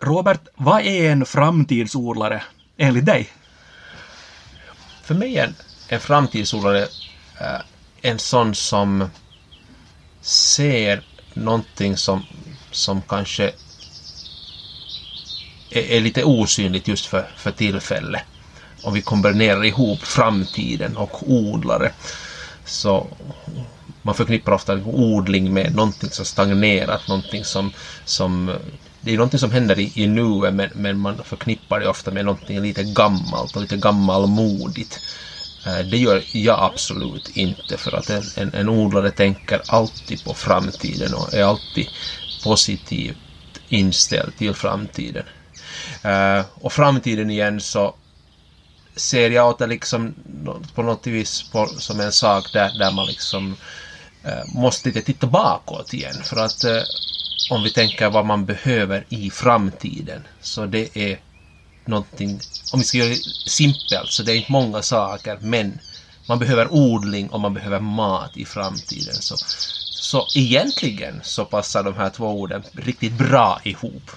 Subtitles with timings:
[0.00, 2.42] Robert, vad är en framtidsodlare
[2.76, 3.28] enligt dig?
[5.02, 5.54] För mig är en,
[5.88, 6.82] en framtidsodlare
[7.40, 7.60] äh,
[8.02, 9.10] en sån som
[10.20, 11.02] ser
[11.34, 12.22] någonting som,
[12.70, 13.52] som kanske
[15.70, 18.22] är, är lite osynligt just för, för tillfället.
[18.82, 21.92] Om vi kombinerar ihop framtiden och odlare.
[22.64, 23.06] Så
[24.02, 27.72] man förknippar ofta odling med någonting som stagnerat, någonting som,
[28.04, 28.50] som
[29.04, 32.24] det är någonting som händer i, i nuet men, men man förknippar det ofta med
[32.24, 35.00] någonting lite gammalt och lite gammalmodigt.
[35.66, 40.34] Eh, det gör jag absolut inte för att en, en, en odlare tänker alltid på
[40.34, 41.88] framtiden och är alltid
[42.44, 43.16] positivt
[43.68, 45.24] inställd till framtiden.
[46.02, 47.94] Eh, och framtiden igen så
[48.96, 50.14] ser jag åt det liksom
[50.74, 53.56] på något vis på, som en sak där, där man liksom
[54.22, 56.64] eh, måste lite titta bakåt igen för att
[57.50, 61.18] om vi tänker vad man behöver i framtiden så det är
[61.84, 65.78] någonting, om vi ska göra det simpelt så det är inte många saker men
[66.26, 69.16] man behöver odling och man behöver mat i framtiden.
[69.20, 69.38] Så,
[69.94, 74.10] så egentligen så passar de här två orden riktigt bra ihop.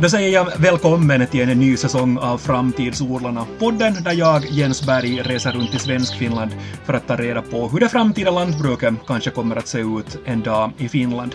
[0.00, 5.22] Då säger jag välkommen till en ny säsong av Framtidsodlarna, podden där jag, Jens Berg,
[5.22, 6.50] reser runt i Svenskfinland
[6.84, 10.40] för att ta reda på hur det framtida lantbruket kanske kommer att se ut en
[10.40, 11.34] dag i Finland.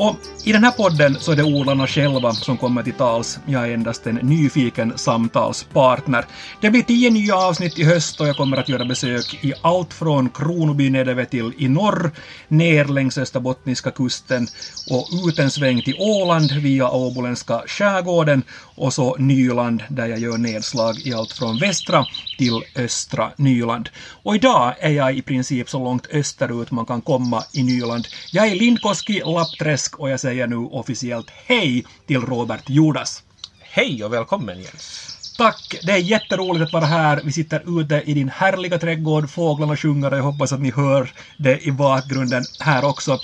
[0.00, 3.38] Och i den här podden så är det odlarna själva som kommer till tals.
[3.46, 6.24] Jag är endast en nyfiken samtalspartner.
[6.60, 9.94] Det blir tio nya avsnitt i höst och jag kommer att göra besök i allt
[9.94, 12.10] från Kronoby nedöver till i norr,
[12.48, 14.46] ner längs österbottniska kusten
[14.90, 18.42] och ut en sväng till Åland via åboländska skärgården
[18.76, 22.06] och så Nyland där jag gör nedslag i allt från västra
[22.38, 23.88] till östra Nyland.
[24.22, 28.06] Och idag är jag i princip så långt österut man kan komma i Nyland.
[28.32, 33.22] Jag är Lindkoski, Lappträsk och jag säger nu officiellt hej till Robert Judas.
[33.60, 35.10] Hej och välkommen Jens!
[35.36, 35.76] Tack!
[35.82, 37.20] Det är jätteroligt att vara här.
[37.24, 39.30] Vi sitter ute i din härliga trädgård.
[39.30, 43.20] Fåglarna sjunger och jag hoppas att ni hör det i bakgrunden här också.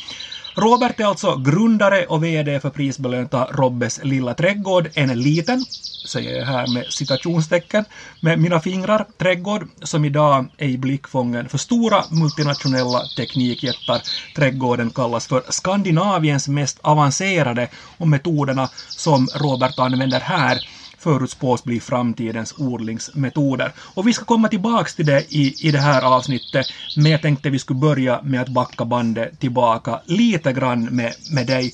[0.58, 5.64] Robert är alltså grundare och VD för prisbelönta Robbes lilla trädgård, en liten,
[6.04, 7.84] säger jag här med citationstecken,
[8.20, 14.02] med mina fingrar, trädgård som idag är i blickfången för stora multinationella teknikjättar.
[14.34, 17.68] Trädgården kallas för Skandinaviens mest avancerade
[17.98, 20.62] och metoderna som Robert använder här
[21.06, 23.72] förutspås bli framtidens odlingsmetoder.
[23.94, 27.50] Och vi ska komma tillbaks till det i, i det här avsnittet, men jag tänkte
[27.50, 31.72] vi skulle börja med att backa bandet tillbaka lite grann med, med dig.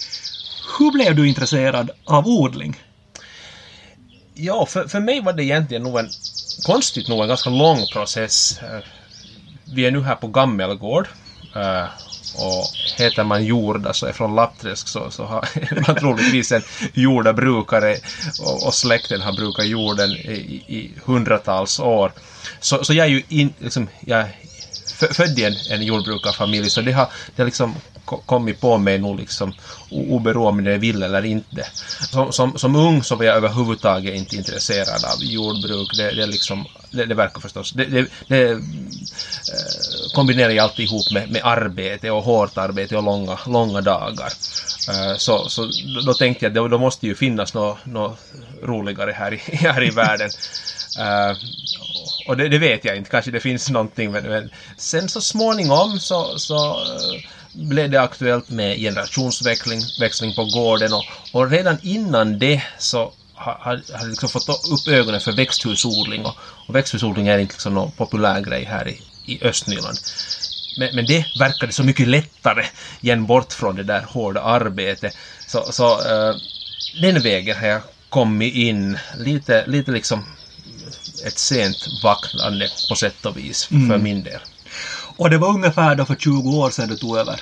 [0.79, 2.77] Hur blev du intresserad av odling?
[4.35, 6.09] Ja, för, för mig var det egentligen nog en,
[6.67, 8.59] konstigt nog, en ganska lång process.
[8.63, 8.85] Eh,
[9.65, 11.09] vi är nu här på Gammelgård
[11.57, 11.85] eh,
[12.35, 15.49] och heter man Jorda så är från Lappträsk så, så har
[15.87, 16.63] man troligtvis en
[16.95, 17.99] jordabrukare
[18.39, 22.13] och, och släkten har brukat jorden i, i hundratals år.
[22.61, 24.27] Så, så jag är ju in, liksom, jag
[24.93, 27.75] född i en, en jordbrukarfamilj så det har, det har liksom
[28.17, 29.53] kommit på mig nog liksom
[29.91, 31.67] oberoende om jag vill eller inte.
[32.11, 35.97] Som, som, som ung så var jag överhuvudtaget inte intresserad av jordbruk.
[35.97, 37.73] Det, det, liksom, det, det verkar förstås...
[37.73, 38.59] Det, det, det eh,
[40.15, 44.33] kombinerar jag alltid ihop med, med arbete och hårt arbete och långa, långa dagar.
[44.89, 45.71] Eh, så, så
[46.07, 48.19] då tänkte jag att då måste ju finnas något, något
[48.63, 50.31] roligare här i, här i världen.
[50.99, 51.37] Uh,
[52.29, 56.01] och det, det, vet jag inte, kanske det finns någonting men, men sen så småningom
[56.01, 57.21] så, så uh,
[57.53, 64.09] blev det aktuellt med generationsväxling på gården och, och redan innan det så har jag
[64.09, 66.37] liksom fått upp ögonen för växthusodling och,
[66.67, 69.99] och växthusodling är inte liksom någon populär grej här i, i Östnyland.
[70.79, 72.65] Men, men det verkade så mycket lättare
[73.01, 75.17] igen bort från det där hårda arbetet.
[75.47, 76.37] Så, så uh,
[77.01, 80.25] den vägen har jag kommit in lite, lite liksom
[81.27, 83.89] ett sent vaknande på sätt och vis mm.
[83.89, 84.41] för min del.
[85.23, 87.41] Och det var ungefär då för 20 år sedan du tog över?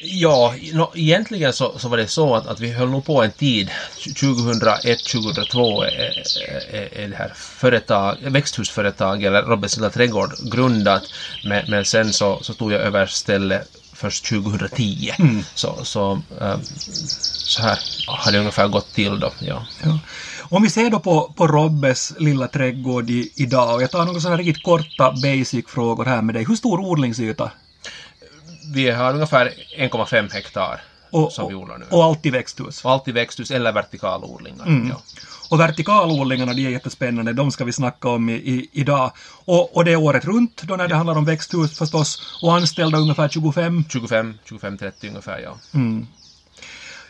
[0.00, 3.30] Ja, no, egentligen så, så var det så att, att vi höll nog på en
[3.30, 3.70] tid.
[3.98, 6.22] 2001-2002 är,
[6.70, 11.02] är, är, det här företag, växthusföretag eller Robbes lilla trädgård grundat.
[11.44, 15.10] Men, men sen så, så tog jag över stället först 2010.
[15.18, 15.44] Mm.
[15.54, 16.60] Så, så, um,
[17.32, 19.32] så här har det ungefär gått till då.
[19.40, 19.66] Ja.
[19.82, 19.98] ja.
[20.50, 24.20] Om vi ser då på, på Robbes lilla trädgård i, idag, och jag tar några
[24.20, 26.44] sådana riktigt korta basic-frågor här med dig.
[26.44, 27.50] Hur stor odlingsyta?
[28.74, 30.80] Vi har ungefär 1,5 hektar
[31.10, 31.84] Och, som vi odlar nu.
[31.90, 32.84] och allt i växthus.
[32.84, 34.66] Och allt i växthus eller vertikalodlingar.
[34.66, 34.88] Mm.
[34.88, 35.02] Ja.
[35.50, 39.12] Och vertikalodlingarna, de är jättespännande, de ska vi snacka om i, i, idag.
[39.44, 42.98] Och, och det är året runt då när det handlar om växthus förstås, och anställda
[42.98, 43.84] ungefär 25.
[43.88, 45.56] 25, 25-30 ungefär, ja.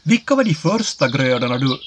[0.03, 1.79] Vilka var de första grödorna du,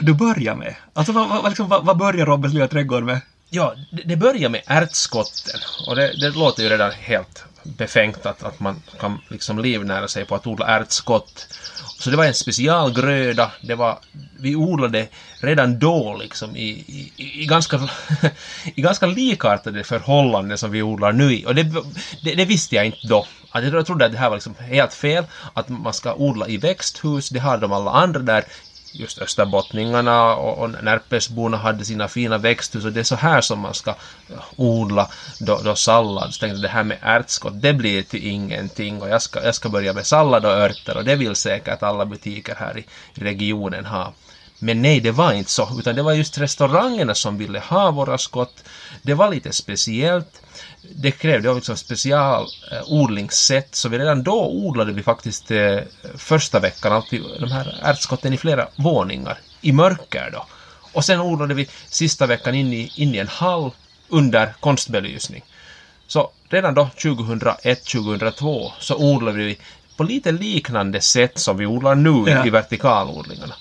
[0.00, 0.74] du började med?
[0.92, 3.20] Alltså vad, vad, liksom, vad, vad började Robbes lilla trädgård med?
[3.50, 5.60] Ja, det, det börjar med ärtskotten.
[5.86, 10.24] Och det, det låter ju redan helt befängt att, att man kan liksom livnära sig
[10.24, 11.46] på att odla ärtskott.
[11.98, 13.50] Så det var en specialgröda.
[13.60, 13.98] Det var,
[14.40, 15.08] vi odlade
[15.40, 17.12] redan då liksom i, i,
[17.42, 17.80] i, ganska,
[18.74, 21.46] i ganska likartade förhållanden som vi odlar nu i.
[21.46, 21.62] Och det,
[22.22, 23.26] det, det visste jag inte då.
[23.50, 25.24] Att jag trodde att det här var liksom helt fel.
[25.54, 27.28] Att man ska odla i växthus.
[27.28, 28.44] Det har de alla andra där
[28.92, 33.58] just österbottningarna och, och Närpesborna hade sina fina växthus och det är så här som
[33.58, 35.08] man ska eh, odla
[35.38, 36.34] då, då sallad.
[36.34, 39.54] Så tänkte jag det här med ärtskott, det blir till ingenting och jag ska, jag
[39.54, 43.86] ska börja med sallad och örter och det vill säkert alla butiker här i regionen
[43.86, 44.12] ha.
[44.58, 48.18] Men nej, det var inte så, utan det var just restaurangerna som ville ha våra
[48.18, 48.64] skott.
[49.02, 50.42] Det var lite speciellt.
[50.94, 53.26] Det krävde liksom special eh,
[53.72, 55.78] så vi redan då odlade vi faktiskt eh,
[56.16, 60.46] första veckan alltid de här ärtskotten i flera våningar, i mörker då.
[60.92, 63.70] Och sen odlade vi sista veckan in i, in i en hall
[64.08, 65.44] under konstbelysning.
[66.06, 69.58] Så redan då 2001-2002 så odlade vi
[69.96, 72.46] på lite liknande sätt som vi odlar nu Ja.
[72.46, 73.54] i vertikalodlingarna.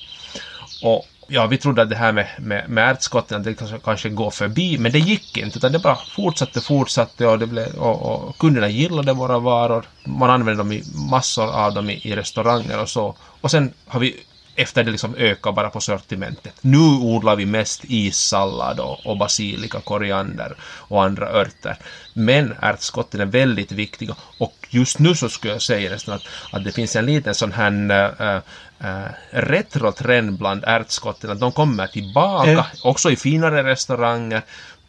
[0.81, 4.09] Och ja, vi trodde att det här med, med, med ärtskotten, att det kanske, kanske
[4.09, 8.27] går förbi, men det gick inte, utan det bara fortsatte, fortsatte och, det blev, och,
[8.27, 9.85] och kunderna gillade våra varor.
[10.03, 13.15] Man använde dem i massor av dem i, i restauranger och så.
[13.41, 14.15] Och sen har vi
[14.57, 16.53] efter det liksom ökat bara på sortimentet.
[16.61, 21.77] Nu odlar vi mest issallad och, och basilika, koriander och andra örter.
[22.13, 26.63] Men ärtskotten är väldigt viktiga och just nu så skulle jag säga nästan att, att
[26.63, 28.41] det finns en liten sån här äh,
[28.79, 32.65] äh, retrotrend bland ärtskotten, att de kommer tillbaka, Eh.
[32.83, 34.41] också i finare restauranger.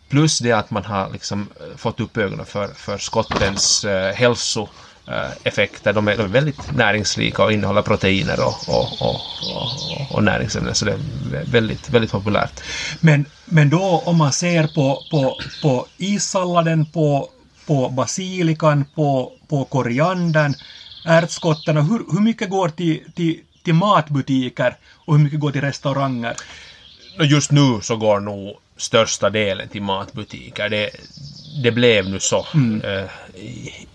[0.09, 4.63] Plus det att man har liksom eh, fått upp ögonen för, för skottens äh, hälso
[4.63, 4.69] eh,
[5.43, 5.93] effekter.
[5.93, 9.21] De är, de är väldigt näringsrika och innehåller proteiner och, och, och,
[9.57, 10.75] och, och näringsämnen.
[10.75, 10.99] Så det är
[11.45, 12.61] väldigt, väldigt populärt.
[13.01, 17.29] Men, men då om man ser på, på, på issalladen, på,
[17.67, 20.55] på basilikan, på, på koriandern,
[21.05, 24.77] ärtskotten, och hur, hur mycket går till, till, till matbutiker
[25.07, 26.37] och hur mycket går till restauranger?
[27.21, 30.69] Just nu så går nog största delen till matbutiker.
[30.69, 30.91] Det,
[31.63, 32.47] det blev nu så
[32.85, 33.05] eh,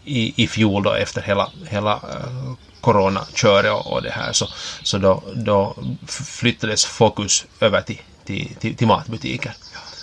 [0.03, 4.47] i, i, fjol då efter hela, hela eh, coronaköret och, och det här så,
[4.83, 5.75] så då, då
[6.07, 9.53] flyttades fokus över till, till, till, till matbutiker.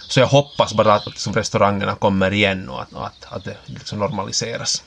[0.09, 3.99] Så jag hoppas bara att liksom, restaurangerna kommer igen och att, att, att det liksom
[3.99, 4.85] normaliseras.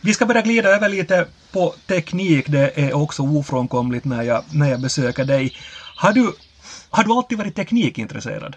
[0.00, 4.70] Vi ska börja glida över lite på teknik, det är också ofrånkomligt när jag, när
[4.70, 5.56] jag besöker dig.
[5.96, 6.32] Har du,
[6.90, 8.56] har du alltid varit teknikintresserad?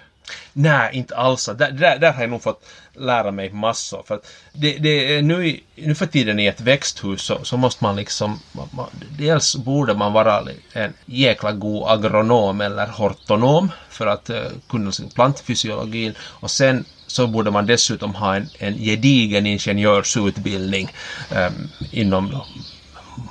[0.54, 1.46] Nej, inte alls.
[1.46, 4.04] Där, där, där har jag nog fått lära mig massor.
[4.08, 7.96] För att det, det nu, nu för tiden i ett växthus så, så måste man
[7.96, 8.40] liksom...
[8.52, 10.44] Man, man, dels borde man vara
[10.74, 14.36] en jäkla god agronom eller hortonom för att uh,
[14.70, 16.14] kunna sin plantfysiologin.
[16.20, 20.92] Och sen så borde man dessutom ha en, en gedigen ingenjörsutbildning
[21.32, 22.46] um, inom då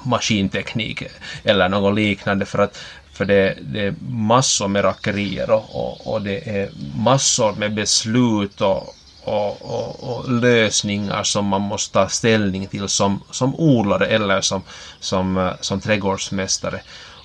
[0.03, 1.03] maskinteknik
[1.45, 2.79] eller något liknande för att
[3.15, 8.61] för det, det är massor med rackerier och, och, och det är massor med beslut
[8.61, 14.41] och, och, och, och lösningar som man måste ta ställning till som, som odlare eller
[14.41, 14.63] som,
[15.01, 16.81] som, eh, som trädgårdsmästare.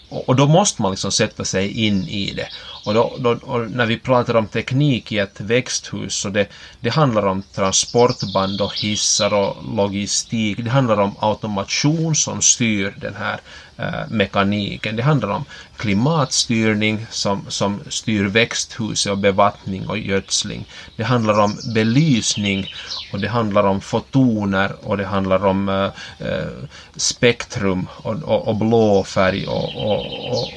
[0.10, 2.48] Och, och då måste man liksom sätta sig in i det.
[2.86, 6.48] Och, då, då, och när vi pratar om teknik i ett växthus så det,
[6.80, 10.58] det handlar om transportband och hissar och logistik.
[10.64, 13.40] Det handlar om automation som styr den här
[13.78, 14.96] eh, mekaniken.
[14.96, 15.46] Det handlar om
[15.78, 20.66] klimatstyrning som, som styr växthuset och bevattning och gödsling.
[20.96, 22.66] Det handlar om belysning
[23.14, 26.48] och det handlar om fotoner och det handlar om eh, eh,
[26.96, 30.50] spektrum och, och, och blå färg och, och, och,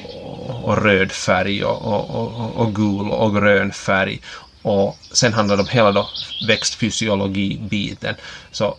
[0.63, 4.21] och röd färg och, och, och, och gul och grön färg.
[4.61, 6.09] Och sen handlar det om hela då
[6.47, 8.15] växtfysiologi-biten.
[8.51, 8.77] Så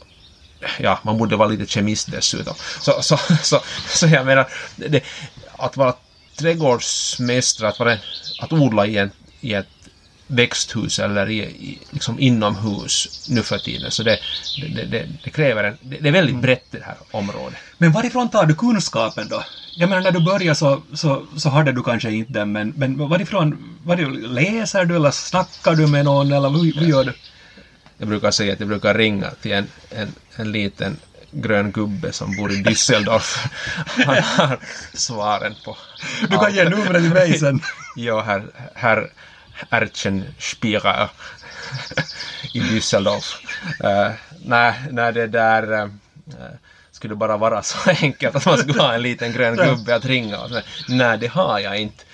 [0.79, 2.55] ja, man borde vara lite kemist dessutom.
[2.81, 5.05] Så, så, så, så jag menar, det,
[5.57, 5.95] att vara
[6.37, 7.99] trädgårdsmästare, att, vara,
[8.41, 9.11] att odla i, en,
[9.41, 9.67] i ett
[10.26, 13.91] växthus eller i, i, liksom inomhus nu för tiden.
[13.91, 14.19] Så det,
[14.75, 15.76] det, det, det kräver en...
[15.81, 17.59] Det, det är väldigt brett det här området.
[17.79, 19.45] Men varifrån tar du kunskapen då?
[19.76, 23.09] Jag menar när du började så, så, så hade du kanske inte den, men, men
[23.09, 23.97] varifrån, var
[24.28, 27.12] läser du eller snackar du med någon eller hur, hur gör du?
[27.99, 30.97] Jag brukar säga att jag brukar ringa till en, en, en liten
[31.31, 33.47] grön gubbe som bor i Düsseldorf.
[34.07, 34.59] Han har
[34.93, 35.76] svaren på
[36.28, 37.61] Du kan ge numret till mig sen.
[37.97, 38.43] Ja, herr,
[38.75, 39.11] herr
[39.71, 41.09] Erchenspierer
[42.52, 43.35] i Düsseldorf.
[43.85, 44.12] Uh,
[44.45, 45.88] nej, nej, det där uh,
[47.04, 50.38] skulle bara vara så enkelt att man skulle ha en liten grön gubbe att ringa.
[50.38, 52.04] Och så, nej, det har jag inte.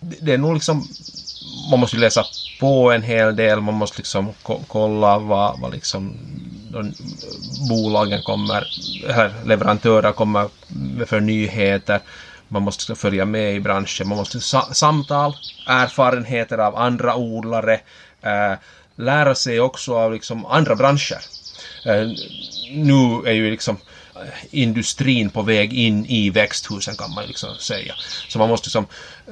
[0.00, 0.88] Det, är nog liksom,
[1.70, 2.26] man måste läsa
[2.58, 6.16] på en hel del, man måste liksom ko kolla vad, vad liksom
[7.68, 8.68] bolagen kommer,
[9.08, 12.00] här, leverantörer kommer med för nyheter.
[12.48, 15.36] Man måste följa med i branschen, man måste sa samtal,
[15.66, 17.80] erfarenheter av andra odlare,
[18.22, 18.52] eh,
[18.96, 21.20] lära sig också av liksom andra branscher.
[21.84, 22.08] Eh,
[22.70, 23.76] nu är ju liksom
[24.50, 27.94] industrin på väg in i växthusen kan man liksom säga.
[28.28, 28.86] Så man måste liksom,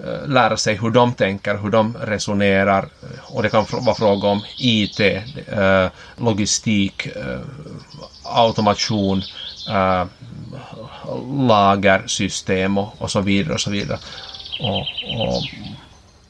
[0.05, 4.28] eh, lära sig hur de tänker, hur de resonerar eh, och det kan vara fråga
[4.28, 7.09] om IT, eh, logistik,
[8.23, 9.23] automation,
[11.49, 13.99] lagersystem och, och så vidare och så vidare.
[14.61, 14.81] Och,
[15.21, 15.43] och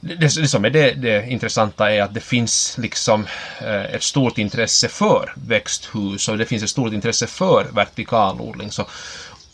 [0.07, 3.27] det, det som är det, det, intressanta är att det finns liksom
[3.61, 8.71] eh, ett stort intresse för växthus och det finns ett stort intresse för vertikalodling.
[8.71, 8.87] Så,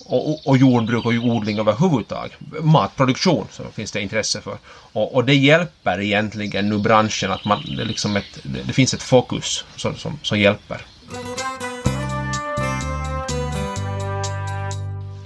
[0.05, 2.33] och, och, jordbruk och odling överhuvudtaget.
[2.63, 4.57] Matproduktion så finns det intresse för.
[4.93, 8.95] Och, och det hjälper egentligen nu branschen att man, det, liksom ett, det, det finns
[8.95, 10.81] ett fokus som, som, som hjälper.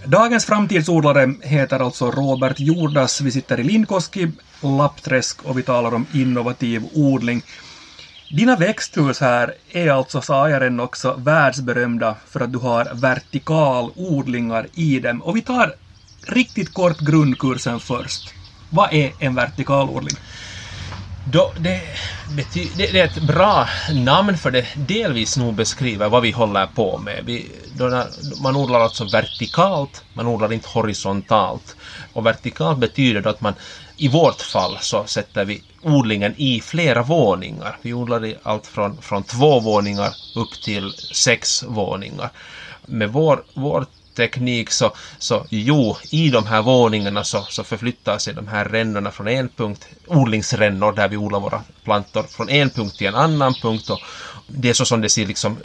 [0.06, 3.20] Dagens framtidsodlare heter alltså Robert Jordas.
[3.20, 4.28] Vi sitter i Lindkoski,
[4.60, 7.42] Lappträsk och vi talar om innovativ odling.
[8.28, 14.66] Dina växthus här är alltså, sa jag redan också, världsberömda för att du har vertikalodlingar
[14.74, 15.22] i dem.
[15.22, 15.74] Och vi tar
[16.26, 18.34] riktigt kort grundkursen först.
[18.70, 20.16] Vad är en vertikalodling?
[21.32, 21.80] Då, det,
[22.36, 26.66] bety, det, det, är ett bra namn för det delvis nog beskriver vad vi håller
[26.66, 27.24] på med.
[27.24, 28.04] Vi, då,
[28.42, 31.76] man odlar alltså vertikalt, man odlar inte horisontalt.
[32.12, 33.54] Och vertikalt betyder då att man
[33.96, 37.78] i vårt fall så sätter vi odlingen i flera våningar.
[37.82, 42.30] Vi odlar i allt från, från två våningar upp till sex våningar.
[42.86, 43.86] Med vår, vår
[44.16, 49.10] teknik så, så jo, i de här våningarna så, så förflyttar sig de här rännorna
[49.10, 53.54] från en punkt, odlingsrännor där vi odlar våra plantor, från en punkt till en annan
[53.54, 54.00] punkt och
[54.46, 55.56] det är så som det ser liksom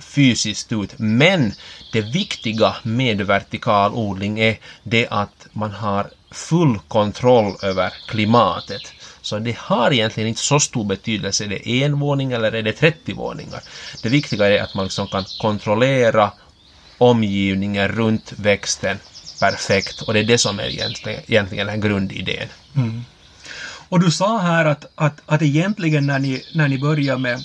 [0.00, 0.94] fysiskt ut.
[0.96, 1.52] Men
[1.92, 8.82] det viktiga med vertikal odling är det att man har full kontroll över klimatet.
[9.22, 12.72] Så det har egentligen inte så stor betydelse, är det en våning eller är det
[12.72, 13.62] 30 våningar.
[14.02, 16.30] Det viktiga är att man liksom kan kontrollera
[16.98, 18.98] omgivningen runt växten
[19.40, 22.48] perfekt och det är det som är egentligen, egentligen den grundidén.
[22.76, 23.04] Mm.
[23.88, 27.44] Och du sa här att, att, att egentligen när ni, när ni började med,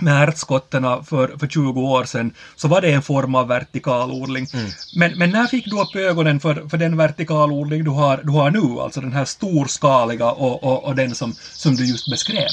[0.00, 4.46] med ärtskotterna för, för 20 år sedan så var det en form av vertikalodling.
[4.54, 4.70] Mm.
[4.96, 8.50] Men, men när fick du upp ögonen för, för den vertikalodling du har, du har
[8.50, 12.48] nu, alltså den här storskaliga och, och, och den som, som du just beskrev?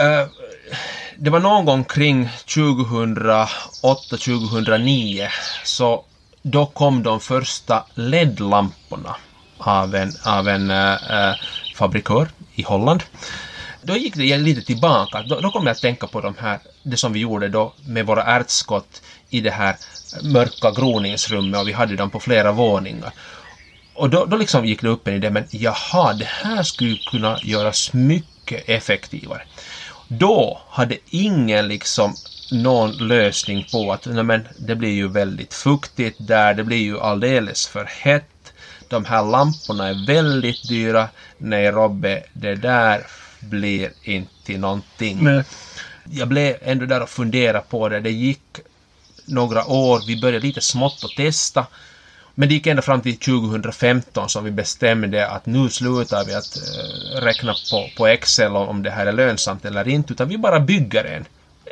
[0.00, 0.26] Uh,
[1.16, 5.28] det var någon gång kring 2008-2009
[5.64, 6.04] så
[6.42, 9.16] då kom de första LED-lamporna
[9.58, 11.34] av en, av en äh,
[11.76, 13.02] fabrikör i Holland.
[13.82, 15.22] Då gick det lite tillbaka.
[15.22, 18.06] Då, då kom jag att tänka på de här, det som vi gjorde då med
[18.06, 19.76] våra ärtskott i det här
[20.22, 23.12] mörka groningsrummet och vi hade dem på flera våningar.
[23.94, 27.38] Och då, då liksom gick det upp en idé, men jaha, det här skulle kunna
[27.42, 29.42] göras mycket effektivare
[30.18, 32.14] då hade ingen liksom
[32.52, 37.00] någon lösning på att nej men, det blir ju väldigt fuktigt där, det blir ju
[37.00, 38.52] alldeles för hett.
[38.88, 41.08] De här lamporna är väldigt dyra.
[41.38, 43.06] Nej Robbe, det där
[43.40, 45.18] blir inte någonting.
[45.24, 45.44] Nej.
[46.10, 48.00] Jag blev ändå där och funderade på det.
[48.00, 48.60] Det gick
[49.24, 51.66] några år, vi började lite smått att testa.
[52.34, 56.56] Men det gick ända fram till 2015 som vi bestämde att nu slutar vi att
[56.56, 60.60] uh, räkna på, på Excel om det här är lönsamt eller inte, utan vi bara
[60.60, 61.24] bygger en,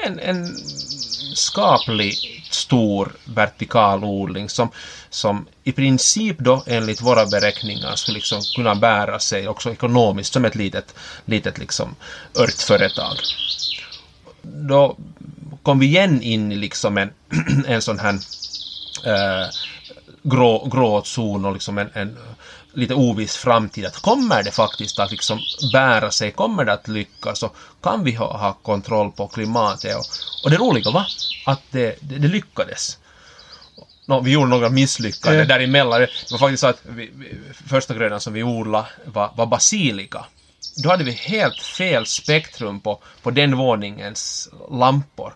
[0.04, 0.62] en, en
[1.38, 4.68] skapligt stor vertikalodling som,
[5.10, 10.44] som i princip då enligt våra beräkningar skulle liksom kunna bära sig också ekonomiskt som
[10.44, 11.96] ett litet, litet liksom
[12.38, 13.16] örtföretag.
[14.42, 14.96] Då
[15.62, 17.10] kom vi igen in i liksom en,
[17.66, 19.50] en sån här uh,
[20.22, 22.16] grå, grå zon och liksom en, en
[22.72, 23.86] lite oviss framtid.
[23.86, 25.40] Att kommer det faktiskt att liksom
[25.72, 26.32] bära sig?
[26.32, 27.42] Kommer det att lyckas?
[27.42, 29.96] Och kan vi ha, ha kontroll på klimatet?
[29.96, 30.04] Och,
[30.44, 31.06] och det roliga var
[31.46, 32.98] att det, det, det lyckades.
[34.06, 35.48] No, vi gjorde några misslyckanden mm.
[35.48, 36.00] däremellan.
[36.00, 37.10] Det var faktiskt så att vi,
[37.66, 40.24] första grödan som vi odlade var, var basilika.
[40.82, 45.34] Då hade vi helt fel spektrum på, på den våningens lampor.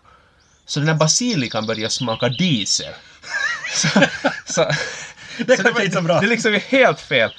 [0.65, 2.93] så den här basilikan börjar smaka diesel.
[3.73, 3.87] så,
[4.45, 4.65] så,
[5.47, 6.19] Det var- inte så bra.
[6.19, 7.29] Det liksom är helt fel.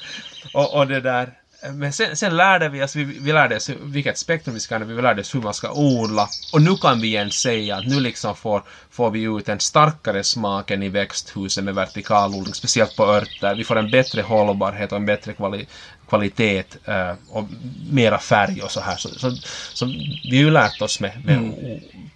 [0.52, 1.32] Och, och det där...
[1.72, 4.94] Men sen, sen lärde vi oss, vi, vi lärde oss vilket spektrum vi ska använda,
[4.94, 6.28] vi lärde oss hur man ska odla.
[6.52, 10.24] Och nu kan vi igen säga att nu liksom får, får vi ut en starkare
[10.24, 13.54] smak än i växthuset med vertikalodling, speciellt på örter.
[13.54, 15.66] Vi får en bättre hållbarhet och en bättre kvali,
[16.08, 17.44] kvalitet eh, och
[17.90, 18.96] mera färg och så här.
[18.96, 19.36] Så, så,
[19.72, 19.86] så
[20.22, 21.38] vi har ju lärt oss med, med,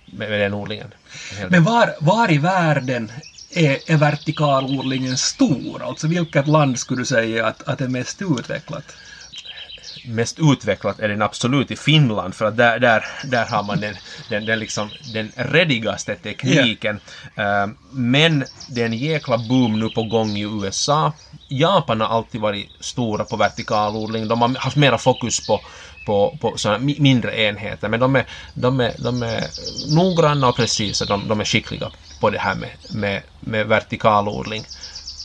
[0.06, 0.94] med, med den odlingen.
[1.49, 3.12] Men var, var i världen
[3.50, 5.83] är, är vertikalodlingen stor?
[5.83, 8.97] Alltså vilket land skulle du säga att, att är mest utvecklat?
[10.02, 13.97] Mest utvecklat är den absolut i Finland för att där, där, där har man den,
[14.28, 17.00] den, den, liksom, den redigaste tekniken.
[17.37, 21.12] Eh, men det är en jäkla boom nu på gång i USA.
[21.49, 24.28] Japan har alltid varit stora på vertikalodling.
[24.28, 25.64] De har haft mera fokus på
[26.05, 29.50] på, på sådana mi- mindre enheter, men de är, de är, de är
[29.87, 31.90] noggranna och precisa, de, de är skickliga
[32.21, 34.67] på det här med, med, med vertikalodling.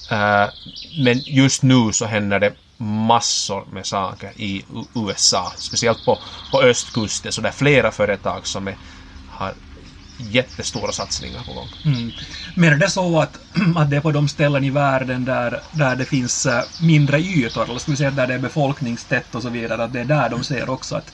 [0.09, 0.45] Eh,
[0.95, 4.65] men just nu så händer det massor med saker i
[4.95, 6.19] USA, speciellt på,
[6.51, 8.77] på östkusten, så det är flera företag som är,
[9.29, 9.53] har
[10.17, 11.67] jättestora satsningar på gång.
[11.85, 12.11] Mm.
[12.55, 13.39] Men är det så att,
[13.75, 17.63] att det är på de ställen i världen där, där det finns eh, mindre ytor,
[17.63, 20.29] eller ska vi säga där det är befolkningstätt och så vidare, att det är där
[20.29, 21.13] de ser också att,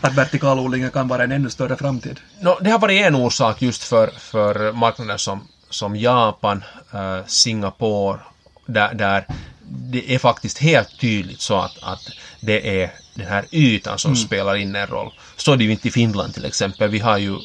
[0.00, 2.20] att vertikalodlingen kan vara en ännu större framtid?
[2.40, 8.18] No, det har varit en orsak just för, för marknader som, som Japan, eh, Singapore,
[8.66, 9.26] där, där
[9.74, 12.08] det är faktiskt helt tydligt så att, att
[12.40, 15.12] det är den här ytan som spelar in en roll.
[15.36, 16.90] Så är det ju inte i Finland till exempel.
[16.90, 17.36] Vi har ju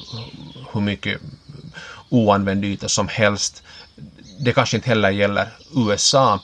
[0.74, 1.22] hur mycket
[2.10, 3.64] oanvänd yta som helst.
[4.40, 6.40] Det kanske inte heller gäller USA.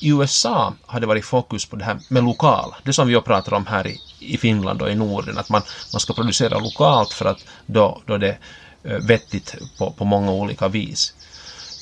[0.00, 2.76] I USA har det varit fokus på det här med lokala.
[2.82, 5.62] Det som vi har pratat om här i, i Finland och i Norden, att man,
[5.92, 8.38] man ska producera lokalt för att då, då det
[8.82, 11.14] är eh, vettigt på, på många olika vis.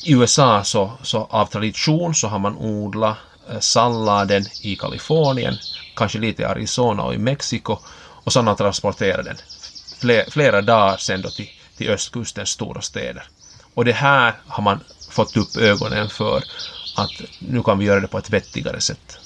[0.04, 3.16] I USA så, så av tradition så har man odlat
[3.50, 5.58] Eh, salladen i Kalifornien,
[5.94, 7.78] kanske lite i Arizona och i Mexiko
[8.24, 9.36] och sedan har transporterat den
[9.98, 13.22] flera, flera dagar sen då till, till östkustens stora städer.
[13.74, 16.42] Och det här har man fått upp ögonen för
[16.94, 19.18] att nu kan vi göra det på ett vettigare sätt.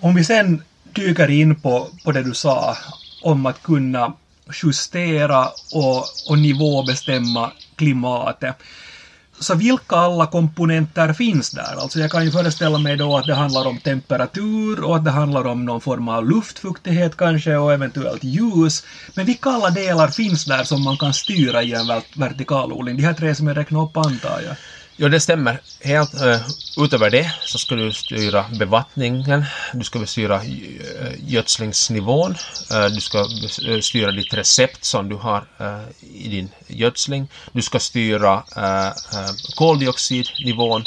[0.00, 2.76] Om vi sen dyker in på, på det du sa
[3.22, 4.12] om att kunna
[4.62, 8.56] justera och, och nivåbestämma klimatet.
[9.38, 11.76] Så vilka alla komponenter finns där?
[11.82, 15.10] Alltså jag kan ju föreställa mig då att det handlar om temperatur och att det
[15.10, 18.84] handlar om någon form av luftfuktighet kanske och eventuellt ljus.
[19.14, 22.96] Men vilka alla delar finns där som man kan styra i en vertikalodling?
[22.96, 24.56] De här tre som jag räknade upp antar jag.
[24.98, 25.60] Ja, det stämmer.
[25.80, 26.40] Helt uh,
[26.76, 32.30] utöver det så ska du styra bevattningen, du ska styra eh, gödslingsnivån,
[32.72, 33.24] uh, du ska
[33.82, 39.30] styra ditt recept som du har uh, i din gödsling, du ska styra uh, uh,
[39.56, 40.84] koldioxidnivån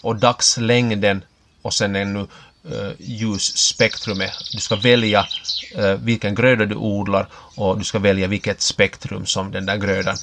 [0.00, 1.24] och dagslängden
[1.62, 4.32] och sen ännu uh, ljusspektrumet.
[4.52, 5.26] Du ska välja
[5.78, 10.16] uh, vilken gröda du odlar och du ska välja vilket spektrum som den där grödan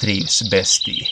[0.00, 1.06] trivs bäst i.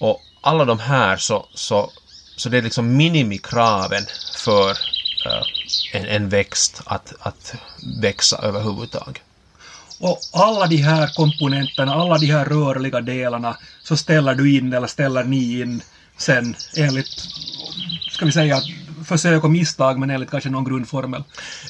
[0.00, 1.90] Och alla de här så, så,
[2.36, 4.02] så det är liksom minimikraven
[4.36, 4.70] för
[5.26, 5.42] eh,
[5.92, 7.54] en, en växt att, att
[8.00, 9.22] växa överhuvudtaget.
[9.98, 14.86] Och alla de här komponenterna, alla de här rörliga delarna, så ställer du in eller
[14.86, 15.82] ställer ni in
[16.16, 17.08] sen enligt,
[18.10, 18.62] ska vi säga,
[19.04, 21.24] försök och misstag, men enligt kanske någon grundformel.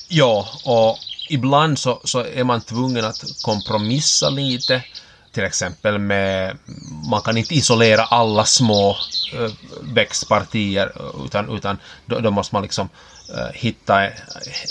[0.08, 4.82] Ja, och ibland så, så är man tvungen att kompromissa lite.
[5.32, 6.56] Till exempel med,
[7.10, 8.96] man kan inte isolera alla små
[9.34, 9.50] uh,
[9.82, 10.92] växtpartier
[11.26, 12.88] utan, utan då, då måste man liksom
[13.34, 14.06] uh, hitta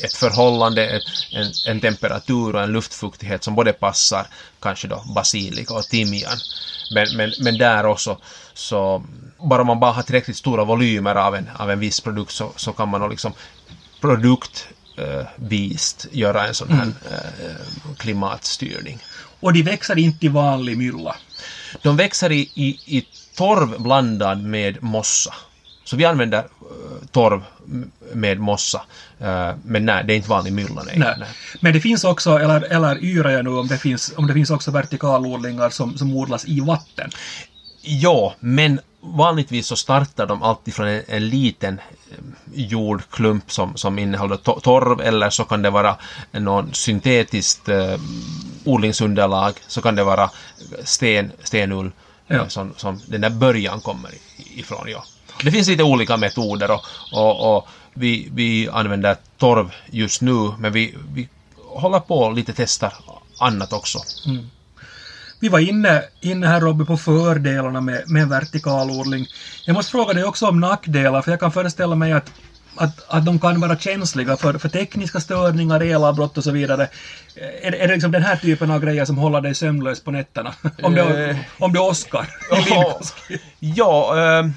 [0.04, 4.28] ett förhållande, en, en temperatur och en luftfuktighet som både passar
[4.60, 6.38] kanske då basilika och timjan.
[6.94, 8.18] Men, men, men där också
[8.54, 9.04] så
[9.38, 12.74] bara man bara har tillräckligt stora volymer av en, av en viss produkt så, så
[12.74, 13.34] kan man nog liksom
[14.02, 19.00] produktvist göra en sån här eh, klimatstyrning.
[19.40, 21.16] Och de växer inte i vanlig mylla.
[21.82, 23.06] De växer i, i, i
[23.38, 25.34] torv blandad med mossa.
[25.84, 27.42] Så vi använder eh, torv
[28.14, 28.82] med mossa.
[29.20, 30.84] Eh, men nej, det är inte vanlig mylla.
[30.84, 30.96] Nej.
[30.98, 31.28] Nej.
[31.60, 34.50] Men det finns också, eller, eller yrar jag nu om det finns, om det finns
[34.50, 37.10] också vertikalodlingar som, som odlas i vatten.
[37.82, 41.80] Ja, men vanligtvis så startar de alltid från en, en liten
[42.12, 42.18] eh,
[42.54, 45.96] jordklump som, som innehåller to- torv eller så kan det vara
[46.32, 47.96] någon syntetiskt eh,
[48.70, 50.30] odlingsunderlag, så kan det vara
[50.84, 51.92] sten, stenull
[52.30, 52.36] Ja.
[52.36, 54.86] eh, som, som den där början kommer ifrån.
[54.88, 55.04] Ja.
[55.44, 60.72] Det finns lite olika metoder och, och, och vi, vi använder torv just nu men
[60.72, 61.30] vi, vi
[61.68, 62.94] håller på och lite testar
[63.40, 64.04] annat också.
[65.40, 69.28] vi var inne, inne här Robby på fördelarna med, med vertikalodling.
[69.66, 72.32] Jag måste fråga dig också om nackdelar, för jag kan föreställa mig att
[72.80, 76.88] att, att de kan vara känsliga för, för tekniska störningar, elavbrott och så vidare.
[77.62, 80.54] Är, är det liksom den här typen av grejer som håller dig sömnlös på nätterna?
[80.84, 82.28] om det, om det åskar
[83.60, 84.50] Ja, äh,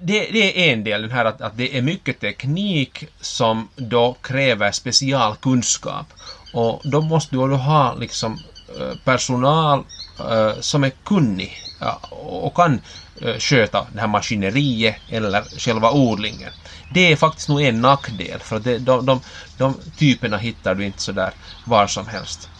[0.00, 4.16] det, det, är en del, den här att, att det är mycket teknik som då
[4.22, 6.06] kräver specialkunskap.
[6.52, 8.38] Och då måste du ha liksom
[8.80, 9.84] eh, personal
[10.20, 11.64] Eh, som är kunnig
[12.10, 12.80] och kan
[13.20, 16.52] eh, sköta det här maskineriet eller själva odlingen.
[16.88, 19.20] Det är faktiskt nog en nackdel för det, de, de,
[19.56, 21.32] de typerna hittar du inte sådär
[21.64, 22.50] var som helst.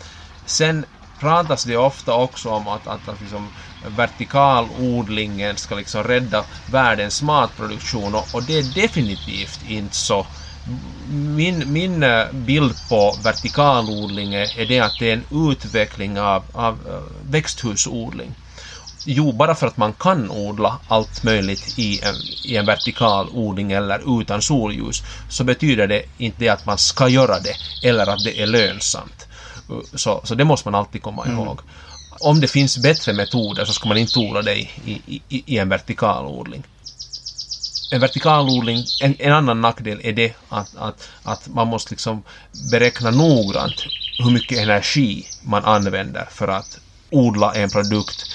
[0.44, 0.84] Sen
[1.18, 8.14] pratas det ofta också om att, att, att liksom vertikalodlingen ska liksom rädda världens matproduktion
[8.14, 10.26] och, och det är definitivt inte så.
[11.10, 16.78] Min, min eh, bild på vertikalodling är det att det är en utveckling av, av
[16.88, 18.34] eh, växthusodling.
[19.04, 23.72] Jo, bara för att man kan odla allt möjligt i en, i en vertikal odling
[23.72, 28.42] eller utan solljus så betyder det inte att man ska göra det eller att det
[28.42, 29.26] är lönsamt.
[29.94, 31.38] Så, så det måste man alltid komma mm.
[31.38, 31.60] ihåg.
[32.20, 34.68] Om det finns bättre metoder så ska man inte odla det i,
[35.06, 36.62] i, i en vertikalodling.
[37.90, 42.22] En vertikalodling, en, en annan nackdel är det att, att, att man måste liksom
[42.52, 43.86] beräkna noggrant
[44.18, 46.78] hur mycket energi man använder för att
[47.10, 48.26] odla en produkt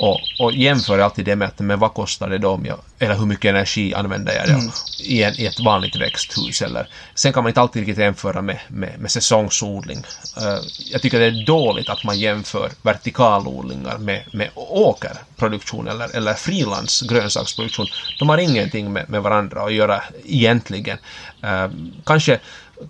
[0.00, 3.14] och, och jämför alltid det med att men vad kostar det då om jag, eller
[3.14, 4.70] hur mycket energi använder jag mm.
[5.04, 8.58] i, en, i ett vanligt växthus eller sen kan man inte alltid riktigt jämföra med,
[8.68, 9.98] med, med säsongsodling.
[9.98, 10.58] Uh,
[10.92, 17.86] jag tycker det är dåligt att man jämför vertikalodlingar med, med åkerproduktion eller, eller frilansgrönsaksproduktion.
[18.18, 20.98] De har ingenting med, med varandra att göra egentligen.
[21.44, 21.70] Uh,
[22.04, 22.40] kanske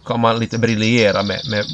[0.06, 1.64] kan man lite briljera med, med,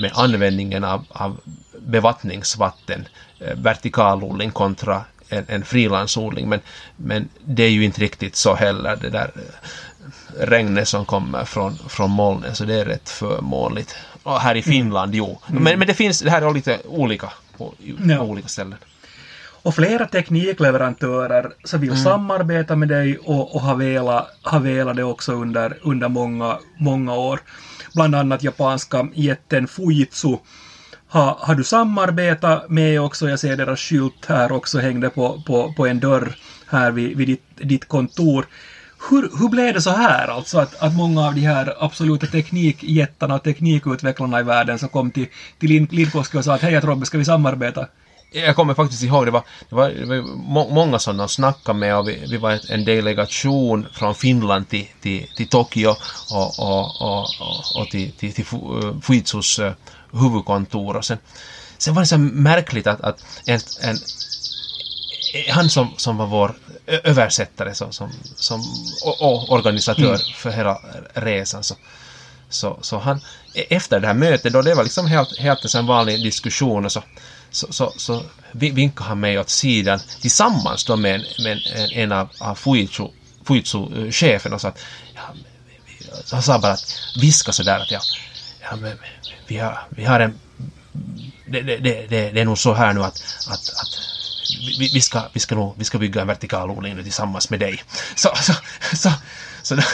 [0.00, 1.40] med användningen av, av
[1.78, 3.08] bevattningsvatten
[3.54, 6.60] vertikalodling kontra en, en frilansodling men,
[6.96, 11.78] men det är ju inte riktigt så heller det där eh, regnet som kommer från,
[11.88, 13.96] från molnen så det är rätt förmånligt.
[14.22, 14.72] Och här i mm.
[14.72, 15.18] Finland, mm.
[15.18, 15.40] jo.
[15.46, 18.16] Men, men det finns, det här är lite olika på, ja.
[18.16, 18.78] på olika ställen.
[19.62, 22.02] Och flera teknikleverantörer så vill mm.
[22.02, 27.14] samarbeta med dig och, och har, velat, har velat det också under, under många, många
[27.14, 27.40] år.
[27.94, 30.36] Bland annat japanska jätten Fujitsu
[31.10, 33.28] har, har du samarbetat med också?
[33.28, 37.28] Jag ser deras skylt här också hängde på, på, på en dörr här vid, vid
[37.28, 38.46] ditt, ditt kontor.
[39.10, 43.34] Hur, hur blev det så här alltså att, att många av de här absoluta teknikjättarna
[43.34, 45.26] och teknikutvecklarna i världen som kom till,
[45.58, 47.86] till Lidkoski och sa att hej Robbe, ska vi samarbeta?
[48.32, 51.78] Jag kommer faktiskt ihåg, det var, det var, det var må, många som de snackade
[51.78, 55.94] med och vi, vi var en delegation från Finland till, till, till Tokyo
[56.30, 57.26] och, och, och,
[57.76, 58.44] och, till, till, till
[59.02, 59.72] Fujitsus eh, eh,
[60.12, 61.18] huvudkontor och sen,
[61.78, 63.98] sen var det så märkligt att, att en, en,
[65.50, 66.54] han som, som var vår
[66.86, 68.60] översättare som, som, som,
[69.20, 70.20] och, organisatör mm.
[70.36, 70.78] för hela
[71.14, 71.74] resan så,
[72.48, 73.20] så, så han,
[73.54, 77.02] efter det här mötet då det var liksom helt, helt en vanlig diskussion och så,
[77.50, 82.28] så, så, så vinkade han mig åt sidan tillsammans då med, med en, en av,
[82.38, 83.08] av Fujitsu,
[83.44, 84.78] Fujitsu-chefen och sa att
[85.14, 85.22] ja,
[86.32, 88.00] han sa bara att viska sådär att ja,
[88.62, 88.98] ja men,
[89.46, 90.38] vi har, vi har en...
[91.46, 94.00] Det, det, det, det är nog så här nu att, att, att
[94.78, 97.60] vi, vi, ska, vi, ska nog, vi ska bygga en vertikal odling nu tillsammans med
[97.60, 97.82] dig.
[98.14, 98.52] Så, så,
[98.96, 99.10] så,
[99.62, 99.84] så det,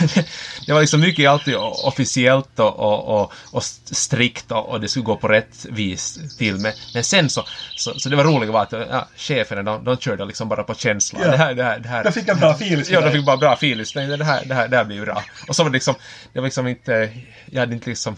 [0.67, 5.05] det, var liksom mycket alltid officiellt och, och, och, och strikt och, och, det skulle
[5.05, 6.57] gå på rätt vis till.
[6.57, 7.45] Men, men sen så,
[7.77, 10.75] så, så det var roliga var att ja, cheferna de, de körde liksom bara på
[10.75, 11.19] känsla.
[11.23, 11.31] Ja.
[11.31, 12.85] Det här, det här, det här, de fick en bra feeling.
[12.91, 13.87] Ja, de fick bara bra feeling.
[13.95, 15.23] Det här, det här, det här blir bra.
[15.49, 15.95] Och så var det liksom,
[16.33, 17.11] det var liksom inte,
[17.47, 18.17] jag hade inte liksom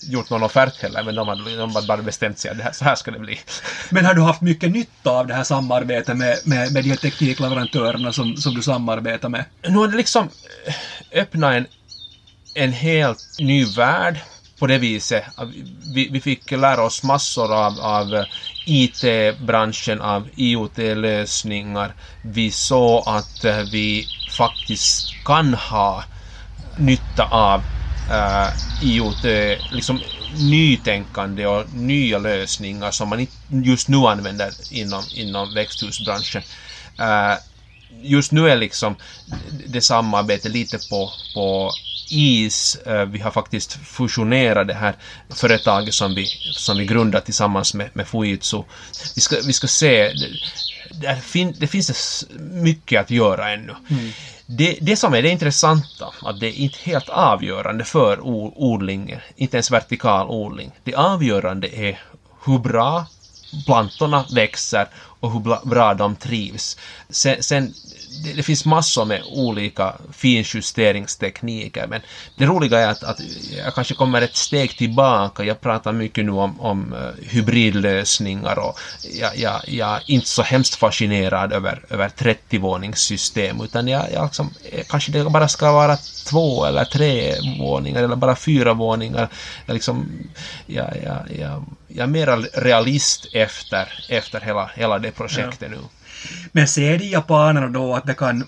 [0.00, 2.72] gjort någon offert heller, men de hade, de hade bara bestämt sig att det här,
[2.72, 3.40] så här ska det bli.
[3.90, 6.96] Men har du haft mycket nytta av det här samarbetet med, med, med de här
[6.96, 9.44] teknikleverantörerna som, som du samarbetar med?
[9.62, 10.28] Nu har det liksom
[11.12, 11.66] öppna en,
[12.54, 14.20] en helt ny värld
[14.58, 15.24] på det viset.
[15.94, 18.24] Vi, vi fick lära oss massor av, av
[18.66, 21.94] IT-branschen, av IoT-lösningar.
[22.22, 26.04] Vi såg att eh, vi faktiskt kan ha
[26.76, 27.60] nytta av
[28.10, 28.48] eh, uh,
[28.80, 29.24] IoT,
[29.70, 36.42] liksom nytänkande och nya lösningar som man just nu använder inom, inom växthusbranschen.
[37.00, 37.34] Uh,
[38.02, 38.96] just nu är liksom
[39.66, 41.70] det samarbetet lite på, på
[42.10, 42.76] is.
[42.86, 44.96] Eh, vi har faktiskt fusionerat det här
[45.30, 48.62] företaget som vi, som vi grundat tillsammans med, med Fujitsu.
[49.14, 50.12] Vi ska, vi ska se,
[50.90, 53.74] det, fin, det finns mycket att göra ännu.
[53.90, 54.10] Mm.
[54.46, 59.56] Det, det som är det intressanta, att det är inte helt avgörande för odlingen, inte
[59.56, 60.70] ens vertikal odling.
[60.84, 62.00] Det avgörande är
[62.44, 63.06] hur bra
[63.66, 64.88] plantorna växer
[65.20, 66.76] och hur bra de trivs.
[67.08, 67.74] Sen, sen
[68.24, 72.00] det, det, finns massor med olika finjusteringstekniker men
[72.36, 73.20] det roliga är att, att
[73.56, 75.44] jag kanske kommer ett steg tillbaka.
[75.44, 78.78] Jag pratar mycket nu om, om eh, hybridlösningar och
[79.20, 84.50] jag, jag, jag, är inte så hemskt fascinerad över, över 30-våningssystem utan jag, jag liksom,
[84.72, 89.28] eh, kanske det bara ska vara två eller tre våningar eller bara fyra våningar.
[89.66, 90.08] Jag, liksom,
[90.66, 95.68] jag, jag, jag, jag är mera realist efter, efter hela, hela det projektet ja.
[95.68, 95.78] nu.
[96.52, 98.44] Men ser de japanerna då att det kan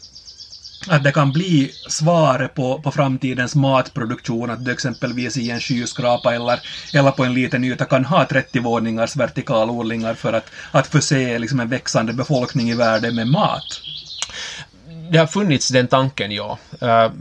[0.88, 6.35] att det kan bli svaret på, på framtidens matproduktion, att du exempelvis i en skyskrapa
[6.35, 6.61] eller,
[6.92, 11.61] eller på en liten yta kan ha 30 våningars vertikalodlingar för att, att förse liksom
[11.61, 13.81] en växande befolkning i världen med mat?
[15.11, 16.59] Det har funnits den tanken, ja.
[16.83, 17.12] Uh,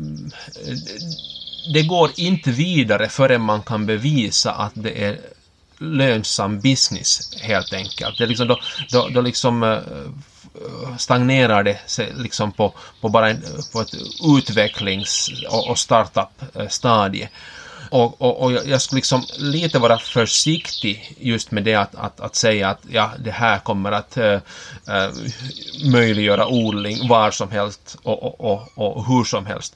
[1.74, 5.18] det går inte vidare förrän man kan bevisa att det är
[5.80, 8.18] lönsam business helt enkelt.
[8.18, 8.60] Det är liksom då,
[8.92, 9.80] då, då liksom eh,
[10.98, 11.80] stagnerar det
[12.18, 13.94] liksom på, på bara en, på ett
[14.38, 17.30] utvecklings och, och startup-stadie.
[17.92, 22.36] Och, och, och, jag skulle liksom lite vara försiktig just med det att, att, att
[22.36, 24.40] säga att ja, det här kommer att äh,
[25.92, 29.76] möjliggöra odling var som helst och, och, och, och hur som helst.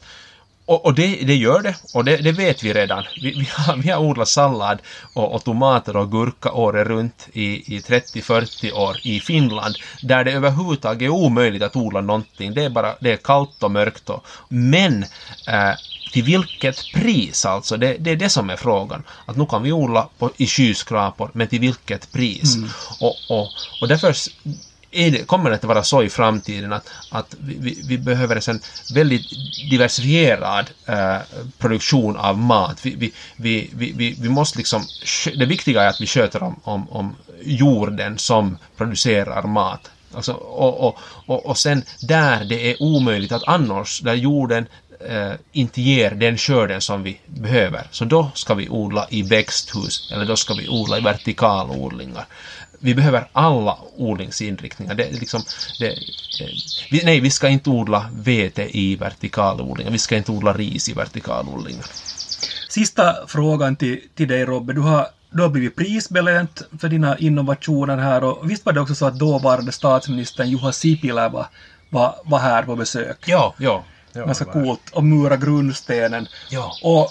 [0.65, 3.03] Och, och det, det, gör det, och det, det vet vi redan.
[3.21, 4.81] Vi, vi, har, vi har odlat sallad
[5.13, 10.31] och, och, tomater och gurka året runt i, i 30-40 år i Finland, där det
[10.31, 12.53] överhuvudtaget är omöjligt att odla någonting.
[12.53, 14.09] Det är bara det är kallt och mörkt.
[14.09, 15.03] Och, men
[15.47, 15.73] eh,
[16.13, 17.77] till vilket pris alltså?
[17.77, 19.03] Det, det, är det som är frågan.
[19.25, 22.55] Att nu kan vi odla på, i skyskrapor, men till vilket pris?
[22.55, 22.69] Mm.
[22.99, 23.47] Och, och,
[23.81, 24.13] och därför
[24.93, 28.59] det, kommer det att vara så i framtiden att, att vi, vi behöver en
[28.93, 29.25] väldigt
[29.69, 31.17] diversifierad eh,
[31.57, 32.85] produktion av mat.
[32.85, 34.81] Vi, vi, vi, vi, vi måste liksom,
[35.35, 39.91] det viktiga är att vi sköter om, om, om jorden som producerar mat.
[40.15, 44.65] Alltså, och, och, och, och sen där det är omöjligt att annars, där jorden
[45.09, 50.11] eh, inte ger den skörden som vi behöver, så då ska vi odla i växthus
[50.11, 52.25] eller då ska vi odla i vertikalodlingar
[52.83, 54.95] vi behöver alla odlingsinriktningar.
[54.95, 55.41] Det, liksom,
[55.79, 55.95] det,
[56.91, 60.93] vi, nej, vi ska inte odla vete i vertikalodlingar, vi ska inte odla ris i
[60.93, 61.85] vertikalodlingar.
[62.69, 64.73] Sista frågan till, till dig Robbe.
[64.73, 68.95] Du har, du har blivit prisbelönt för dina innovationer här och visst var det också
[68.95, 71.45] så att dåvarande statsministern Juha Sipilä var,
[71.89, 73.17] var, var här på besök?
[73.25, 73.83] Ja, ja.
[74.13, 76.27] ja Ganska coolt och mura grundstenen.
[76.49, 76.71] Ja.
[76.83, 77.09] Och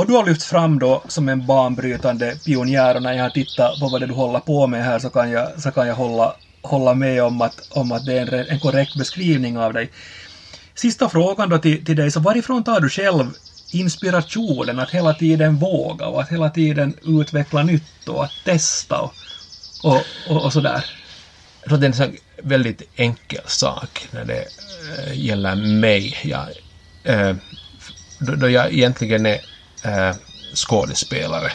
[0.00, 3.80] och du har lyft fram då som en banbrytande pionjär och när jag har tittat
[3.80, 6.36] på vad det du håller på med här så kan jag, så kan jag hålla,
[6.62, 9.90] hålla med om att, om att det är en, en korrekt beskrivning av dig.
[10.74, 13.26] Sista frågan då till, till dig, så varifrån tar du själv
[13.70, 19.14] inspirationen att hela tiden våga och att hela tiden utveckla nytt och att testa och,
[19.82, 20.84] och, och, och sådär?
[21.60, 24.48] Jag tror det är en väldigt enkel sak när det
[24.98, 26.16] eh, gäller mig.
[26.24, 26.46] Jag,
[27.04, 27.36] eh,
[28.18, 29.49] då jag egentligen är
[29.84, 30.14] eh,
[30.54, 31.52] skådespelare.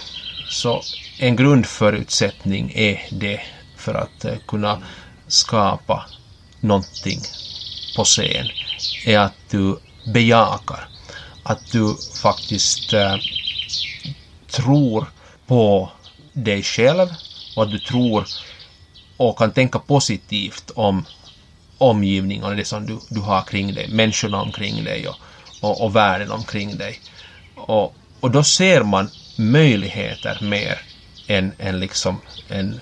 [0.49, 0.81] Så
[1.19, 3.41] en grundförutsättning är det
[3.77, 4.81] för att eh, kunna
[5.27, 6.05] skapa
[6.59, 7.21] någonting
[7.95, 8.47] på scen
[9.05, 9.79] är att du
[10.13, 10.87] bejakar,
[11.43, 13.15] att du faktiskt eh,
[14.51, 15.05] tror
[15.47, 15.91] på
[16.33, 17.07] dig själv
[17.55, 18.25] och att du tror
[19.17, 21.05] och kan tänka positivt om
[21.77, 25.15] omgivningen och det som du, du har kring dig, människorna omkring dig och,
[25.61, 26.99] och, och världen omkring dig.
[27.55, 30.81] Och, och då ser man möjligheter mer
[31.27, 32.79] än, än liksom en,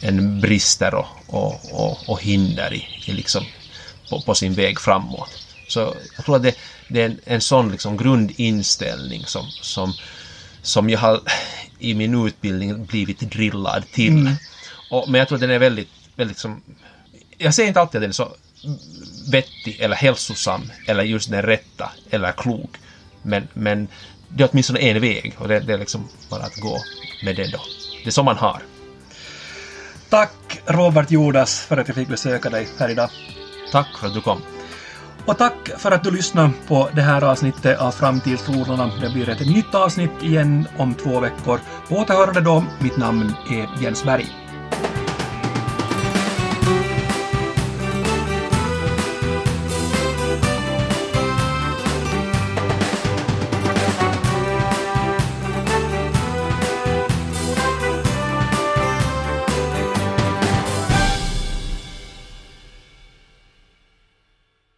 [0.00, 3.44] en brister och, och, och, och hinder i, i liksom
[4.10, 5.30] på, på, sin väg framåt.
[5.68, 6.54] Så jag tror att det,
[6.88, 9.92] det är en, en sån liksom grundinställning som, som,
[10.62, 11.20] som jag har
[11.78, 14.18] i min utbildning blivit drillad till.
[14.18, 14.34] Mm.
[14.90, 16.62] Och, men jag tror att den är väldigt, väldigt som,
[17.38, 18.36] jag säger inte alltid att den är så
[19.30, 22.76] vettig eller hälsosam eller just den rätta eller klok.
[23.22, 23.88] Men, men
[24.34, 26.78] det är åtminstone en väg och det, det är liksom bara att gå
[27.24, 27.58] med det då.
[28.02, 28.62] Det är som man har.
[30.08, 33.10] Tack Robert Jodas för att jag fick besöka dig här idag.
[33.72, 34.42] Tack för att du kom.
[35.26, 38.90] Och tack för att du lyssnade på det här avsnittet av Framtidsfrågorna.
[39.00, 41.60] Det blir ett nytt avsnitt igen om två veckor.
[41.88, 42.64] På återhörande då.
[42.80, 44.41] Mitt namn är Jens Berg.